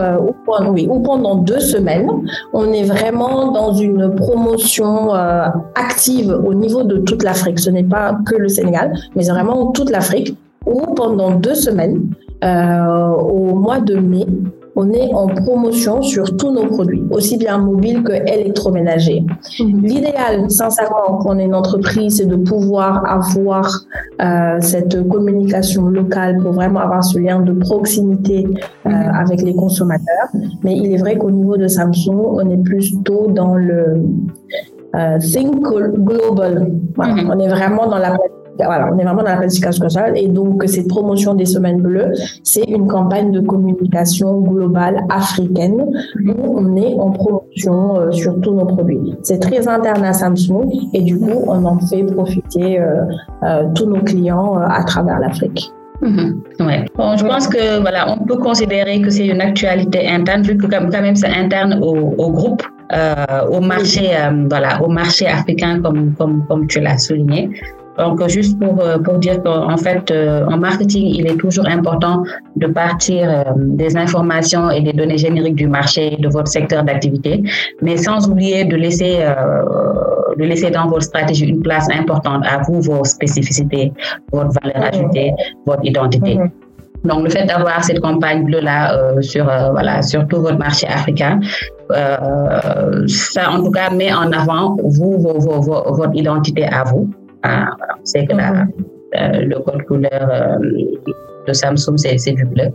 oui, 0.70 0.88
ou 0.90 1.00
pendant 1.00 1.36
deux 1.36 1.60
semaines, 1.60 2.10
on 2.52 2.72
est 2.72 2.84
vraiment 2.84 3.52
dans 3.52 3.72
une 3.72 4.14
promotion 4.14 5.12
active 5.74 6.36
au 6.44 6.54
niveau 6.54 6.82
de 6.82 6.98
toute 6.98 7.22
l'Afrique. 7.22 7.58
Ce 7.60 7.70
n'est 7.70 7.84
pas 7.84 8.16
que 8.26 8.36
le 8.36 8.48
Sénégal 8.48 8.79
mais 9.16 9.24
vraiment 9.28 9.72
toute 9.72 9.90
l'Afrique, 9.90 10.36
où 10.66 10.80
pendant 10.94 11.32
deux 11.32 11.54
semaines, 11.54 12.10
euh, 12.44 13.08
au 13.08 13.54
mois 13.54 13.80
de 13.80 13.96
mai, 13.96 14.26
on 14.76 14.90
est 14.92 15.12
en 15.12 15.26
promotion 15.28 16.02
sur 16.02 16.36
tous 16.36 16.52
nos 16.52 16.66
produits, 16.66 17.02
aussi 17.10 17.36
bien 17.36 17.58
mobiles 17.58 18.02
que 18.02 18.12
électroménagers. 18.12 19.24
Mhm. 19.58 19.82
L'idéal, 19.82 20.50
sincèrement, 20.50 21.18
quand 21.18 21.34
on 21.34 21.38
est 21.38 21.44
une 21.44 21.54
entreprise, 21.54 22.16
c'est 22.16 22.26
de 22.26 22.36
pouvoir 22.36 23.04
avoir 23.06 23.66
euh, 24.22 24.56
cette 24.60 25.06
communication 25.08 25.86
locale 25.86 26.38
pour 26.38 26.52
vraiment 26.52 26.80
avoir 26.80 27.04
ce 27.04 27.18
lien 27.18 27.40
de 27.40 27.52
proximité 27.52 28.46
euh, 28.86 28.90
mhm. 28.90 29.14
avec 29.22 29.42
les 29.42 29.54
consommateurs. 29.54 30.28
Mais 30.62 30.74
il 30.76 30.92
est 30.92 30.98
vrai 30.98 31.16
qu'au 31.16 31.30
niveau 31.30 31.56
de 31.56 31.68
Samsung, 31.68 32.20
on 32.40 32.50
est 32.50 32.62
plutôt 32.62 33.26
dans 33.28 33.54
le 33.54 34.02
euh, 34.96 35.18
think 35.18 35.62
global. 35.62 36.72
Mhm. 36.96 37.30
On 37.30 37.38
est 37.38 37.48
vraiment 37.48 37.86
dans 37.86 37.98
la 37.98 38.16
voilà, 38.64 38.90
on 38.92 38.98
est 38.98 39.04
vraiment 39.04 39.22
dans 39.22 39.30
la 39.30 39.36
planification 39.36 39.84
sociale 39.84 40.16
et 40.16 40.28
donc 40.28 40.62
cette 40.66 40.88
promotion 40.88 41.34
des 41.34 41.46
semaines 41.46 41.80
bleues, 41.80 42.12
c'est 42.42 42.64
une 42.64 42.86
campagne 42.86 43.32
de 43.32 43.40
communication 43.40 44.40
globale 44.40 45.04
africaine 45.08 45.86
où 46.26 46.58
on 46.58 46.76
est 46.76 46.94
en 46.94 47.10
promotion 47.10 47.96
euh, 47.96 48.10
sur 48.10 48.40
tous 48.40 48.54
nos 48.54 48.66
produits. 48.66 49.14
C'est 49.22 49.38
très 49.38 49.66
interne 49.68 50.04
à 50.04 50.12
Samsung 50.12 50.68
et 50.92 51.02
du 51.02 51.18
coup, 51.18 51.44
on 51.46 51.64
en 51.64 51.78
fait 51.78 52.02
profiter 52.04 52.80
euh, 52.80 53.04
euh, 53.44 53.64
tous 53.74 53.86
nos 53.86 54.00
clients 54.00 54.56
à 54.56 54.82
travers 54.84 55.18
l'Afrique. 55.20 55.70
Mhm. 56.02 56.40
ouais. 56.60 56.86
Bon, 56.96 57.14
je 57.16 57.26
pense 57.26 57.46
que 57.46 57.80
voilà, 57.80 58.10
on 58.10 58.24
peut 58.24 58.38
considérer 58.38 59.02
que 59.02 59.10
c'est 59.10 59.26
une 59.26 59.42
actualité 59.42 60.08
interne, 60.08 60.42
vu 60.42 60.56
que 60.56 60.66
quand 60.66 60.90
même 60.90 61.14
c'est 61.14 61.28
interne 61.28 61.78
au, 61.82 62.30
groupe, 62.30 62.62
au 63.50 63.60
marché, 63.60 64.08
voilà, 64.48 64.82
au 64.82 64.88
marché 64.88 65.26
africain 65.26 65.82
comme 65.82 66.14
comme 66.14 66.46
comme 66.48 66.66
tu 66.66 66.80
l'as 66.80 66.96
souligné. 66.96 67.50
Donc, 67.98 68.26
juste 68.28 68.58
pour, 68.58 68.80
euh, 68.80 68.98
pour 68.98 69.18
dire 69.18 69.42
qu'en 69.42 69.76
fait, 69.76 70.10
euh, 70.10 70.46
en 70.46 70.56
marketing, 70.56 71.06
il 71.06 71.26
est 71.26 71.36
toujours 71.36 71.66
important 71.68 72.22
de 72.56 72.66
partir 72.66 73.28
euh, 73.28 73.42
des 73.56 73.96
informations 73.96 74.70
et 74.70 74.80
des 74.80 74.92
données 74.92 75.18
génériques 75.18 75.56
du 75.56 75.66
marché, 75.66 76.16
de 76.18 76.28
votre 76.28 76.48
secteur 76.48 76.84
d'activité, 76.84 77.42
mais 77.82 77.96
sans 77.96 78.28
oublier 78.28 78.64
de 78.64 78.76
laisser, 78.76 79.18
de 80.38 80.44
laisser 80.44 80.70
dans 80.70 80.86
votre 80.86 81.02
stratégie 81.02 81.46
une 81.46 81.62
place 81.62 81.88
importante 81.90 82.44
à 82.46 82.62
vous, 82.66 82.80
vos 82.80 83.04
spécificités, 83.04 83.92
votre 84.32 84.52
valeur 84.62 84.82
ajoutée, 84.92 85.32
votre 85.66 85.84
identité. 85.84 86.36
Mm-hmm. 86.36 86.50
Donc, 87.04 87.24
le 87.24 87.30
fait 87.30 87.46
d'avoir 87.46 87.82
cette 87.82 88.00
campagne 88.00 88.44
bleue-là 88.44 88.94
euh, 88.94 89.22
sur, 89.22 89.44
voilà, 89.44 90.02
sur 90.02 90.26
tout 90.28 90.40
votre 90.40 90.58
marché 90.58 90.86
africain, 90.86 91.40
euh, 91.92 93.06
ça, 93.06 93.50
en 93.50 93.62
tout 93.62 93.70
cas, 93.70 93.90
met 93.90 94.12
en 94.12 94.30
avant 94.32 94.76
vous, 94.82 95.18
vos, 95.18 95.38
vos, 95.38 95.60
votre 95.60 96.14
identité 96.14 96.64
à 96.64 96.84
vous. 96.84 97.10
Ah, 97.42 97.70
on 98.00 98.04
sait 98.04 98.26
que 98.26 98.34
la, 98.34 98.52
mhm. 98.52 98.68
euh, 99.16 99.40
le 99.42 99.58
code 99.60 99.84
couleur 99.84 100.10
euh, 100.12 100.58
de 101.46 101.52
Samsung, 101.52 101.96
c'est 101.96 102.32
du 102.32 102.44
bleu. 102.44 102.68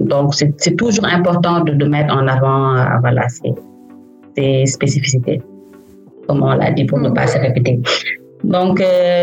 Donc, 0.00 0.34
c'est 0.34 0.76
toujours 0.76 1.06
important 1.06 1.60
de, 1.60 1.72
de, 1.72 1.84
mettre 1.84 2.14
en 2.14 2.26
avant 2.26 2.76
euh, 2.76 2.84
voilà, 3.00 3.28
ces, 3.28 3.52
ces, 4.36 4.66
spécificités, 4.66 5.42
comme 6.28 6.42
on 6.42 6.54
l'a 6.54 6.70
dit, 6.70 6.84
pour 6.84 6.98
ne 6.98 7.10
pas 7.10 7.26
se 7.26 7.38
répéter. 7.38 7.80
Donc, 8.44 8.80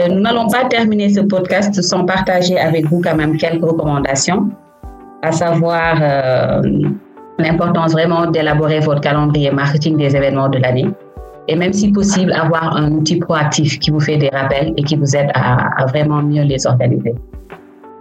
nous 0.09 0.19
n'allons 0.19 0.47
pas 0.47 0.65
terminer 0.65 1.09
ce 1.09 1.21
podcast 1.21 1.81
sans 1.81 2.03
partager 2.03 2.59
avec 2.59 2.85
vous 2.87 3.01
quand 3.01 3.15
même 3.15 3.37
quelques 3.37 3.63
recommandations, 3.63 4.49
à 5.21 5.31
savoir 5.31 6.61
l'importance 7.39 7.93
vraiment 7.93 8.29
d'élaborer 8.29 8.81
votre 8.81 8.99
calendrier 8.99 9.51
marketing 9.51 9.95
des 9.95 10.13
événements 10.17 10.49
de 10.49 10.57
l'année 10.57 10.87
et 11.47 11.55
même 11.55 11.73
si 11.73 11.91
possible, 11.91 12.31
avoir 12.33 12.75
un 12.75 12.91
outil 12.91 13.17
proactif 13.17 13.79
qui 13.79 13.91
vous 13.91 13.99
fait 13.99 14.17
des 14.17 14.29
rappels 14.29 14.73
et 14.77 14.83
qui 14.83 14.95
vous 14.95 15.15
aide 15.15 15.29
à, 15.33 15.85
vraiment 15.87 16.21
mieux 16.21 16.43
les 16.43 16.65
organiser. 16.65 17.13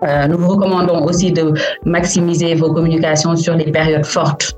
Euh, 0.03 0.27
nous 0.27 0.39
vous 0.39 0.49
recommandons 0.49 1.05
aussi 1.05 1.33
de 1.33 1.53
maximiser 1.85 2.55
vos 2.55 2.73
communications 2.73 3.37
sur 3.37 3.55
les 3.55 3.71
périodes 3.71 4.05
fortes. 4.05 4.57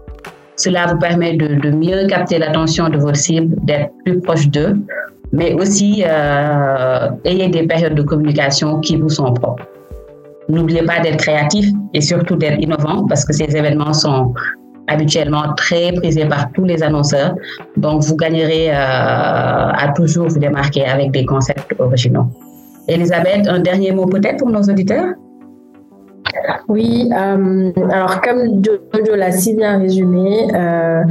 Cela 0.57 0.87
vous 0.87 0.99
permet 0.99 1.37
de, 1.37 1.71
mieux 1.71 2.07
capter 2.07 2.39
l'attention 2.39 2.89
de 2.89 2.97
votre 2.99 3.17
cible, 3.17 3.55
d'être 3.65 3.91
plus 4.05 4.21
proche 4.21 4.49
d'eux, 4.49 4.77
mais 5.33 5.53
aussi 5.55 6.03
euh, 6.07 7.09
ayez 7.25 7.49
des 7.49 7.65
périodes 7.65 7.95
de 7.95 8.03
communication 8.03 8.81
qui 8.81 8.97
vous 8.97 9.11
sont 9.11 9.33
propres. 9.35 9.65
N'oubliez 10.49 10.83
pas 10.83 11.01
d'être 11.01 11.19
créatif 11.19 11.67
et 11.93 12.01
surtout 12.01 12.37
d'être 12.37 12.61
innovant 12.61 13.05
parce 13.07 13.25
que 13.25 13.33
ces 13.33 13.57
événements 13.57 13.93
sont 13.93 14.33
habituellement 14.89 15.55
très 15.57 15.93
prisé 15.93 16.25
par 16.27 16.51
tous 16.53 16.65
les 16.65 16.83
annonceurs. 16.83 17.35
Donc, 17.77 18.03
vous 18.03 18.17
gagnerez 18.17 18.71
euh, 18.71 18.75
à 18.75 19.93
toujours 19.95 20.29
vous 20.29 20.39
démarquer 20.39 20.85
avec 20.87 21.11
des 21.11 21.25
concepts 21.25 21.75
originaux. 21.79 22.27
Elisabeth, 22.89 23.49
un 23.49 23.61
dernier 23.61 23.93
mot 23.93 24.07
peut-être 24.07 24.39
pour 24.39 24.51
nos 24.51 24.63
auditeurs? 24.63 25.15
Oui, 26.69 27.11
euh, 27.17 27.73
alors 27.91 28.21
comme 28.21 28.63
Jojo 28.65 29.15
l'a 29.17 29.31
si 29.31 29.55
bien 29.55 29.79
résumé, 29.79 30.49
euh, 30.55 31.03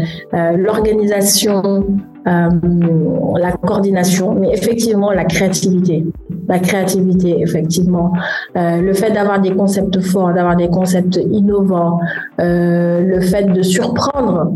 l'organisation, 0.57 1.85
la 2.25 3.51
coordination, 3.65 4.35
mais 4.35 4.49
effectivement 4.53 5.11
la 5.11 5.25
créativité. 5.25 6.03
La 6.47 6.59
créativité, 6.59 7.41
effectivement. 7.41 8.11
Euh, 8.55 8.81
le 8.81 8.93
fait 8.93 9.11
d'avoir 9.11 9.39
des 9.39 9.51
concepts 9.51 9.99
forts, 10.01 10.33
d'avoir 10.33 10.55
des 10.55 10.67
concepts 10.67 11.19
innovants, 11.31 11.99
euh, 12.39 13.01
le 13.01 13.21
fait 13.21 13.51
de 13.51 13.61
surprendre. 13.61 14.51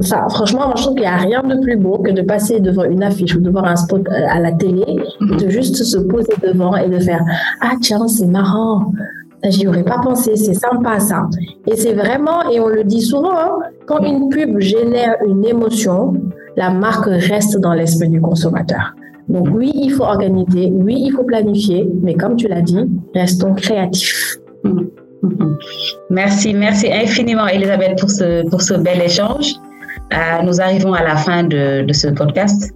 Ça, 0.00 0.26
franchement, 0.30 0.66
moi, 0.66 0.74
je 0.76 0.82
trouve 0.82 0.94
qu'il 0.94 1.02
n'y 1.02 1.08
a 1.08 1.16
rien 1.16 1.42
de 1.42 1.60
plus 1.60 1.76
beau 1.76 1.98
que 1.98 2.10
de 2.10 2.22
passer 2.22 2.60
devant 2.60 2.84
une 2.84 3.02
affiche 3.02 3.36
ou 3.36 3.40
devant 3.40 3.64
un 3.64 3.76
spot 3.76 4.06
euh, 4.08 4.26
à 4.30 4.40
la 4.40 4.52
télé, 4.52 4.84
de 5.20 5.48
juste 5.48 5.76
se 5.76 5.98
poser 5.98 6.32
devant 6.42 6.74
et 6.76 6.88
de 6.88 6.98
faire 6.98 7.22
Ah, 7.60 7.72
tiens, 7.80 8.08
c'est 8.08 8.26
marrant. 8.26 8.92
J'y 9.44 9.68
aurais 9.68 9.84
pas 9.84 9.98
pensé, 10.02 10.34
c'est 10.34 10.54
sympa 10.54 10.98
ça. 10.98 11.28
Et 11.66 11.76
c'est 11.76 11.92
vraiment, 11.92 12.48
et 12.50 12.58
on 12.58 12.68
le 12.68 12.82
dit 12.82 13.02
souvent, 13.02 13.38
hein, 13.38 13.58
quand 13.86 14.00
une 14.00 14.30
pub 14.30 14.58
génère 14.58 15.16
une 15.26 15.44
émotion, 15.44 16.14
la 16.56 16.70
marque 16.70 17.06
reste 17.06 17.58
dans 17.58 17.72
l'esprit 17.72 18.08
du 18.08 18.20
consommateur. 18.20 18.94
Donc 19.28 19.48
oui, 19.52 19.70
il 19.74 19.92
faut 19.92 20.04
organiser, 20.04 20.70
oui, 20.72 21.02
il 21.06 21.12
faut 21.12 21.24
planifier, 21.24 21.86
mais 22.02 22.14
comme 22.14 22.36
tu 22.36 22.48
l'as 22.48 22.62
dit, 22.62 22.86
restons 23.14 23.54
créatifs. 23.54 24.38
Merci, 26.10 26.54
merci 26.54 26.90
infiniment 26.90 27.46
Elisabeth 27.46 27.98
pour 27.98 28.10
ce, 28.10 28.48
pour 28.48 28.62
ce 28.62 28.74
bel 28.74 29.02
échange. 29.02 29.52
Euh, 30.14 30.42
nous 30.42 30.60
arrivons 30.60 30.94
à 30.94 31.02
la 31.02 31.16
fin 31.16 31.42
de, 31.44 31.84
de 31.84 31.92
ce 31.92 32.08
podcast. 32.08 32.72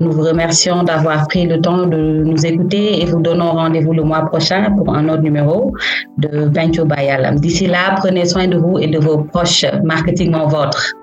Nous 0.00 0.12
vous 0.12 0.22
remercions 0.22 0.82
d'avoir 0.82 1.28
pris 1.28 1.46
le 1.46 1.60
temps 1.60 1.86
de 1.86 2.22
nous 2.24 2.46
écouter 2.46 3.02
et 3.02 3.04
vous 3.04 3.20
donnons 3.20 3.50
rendez-vous 3.50 3.92
le 3.92 4.02
mois 4.02 4.24
prochain 4.24 4.74
pour 4.74 4.94
un 4.94 5.06
autre 5.10 5.20
numéro 5.20 5.74
de 6.16 6.48
Venture 6.54 6.86
Bayalam. 6.86 7.38
D'ici 7.38 7.66
là, 7.66 7.96
prenez 7.96 8.24
soin 8.24 8.48
de 8.48 8.56
vous 8.56 8.78
et 8.78 8.86
de 8.86 8.98
vos 8.98 9.18
proches. 9.24 9.66
Marketing 9.84 10.34
en 10.34 10.46
votre. 10.46 10.94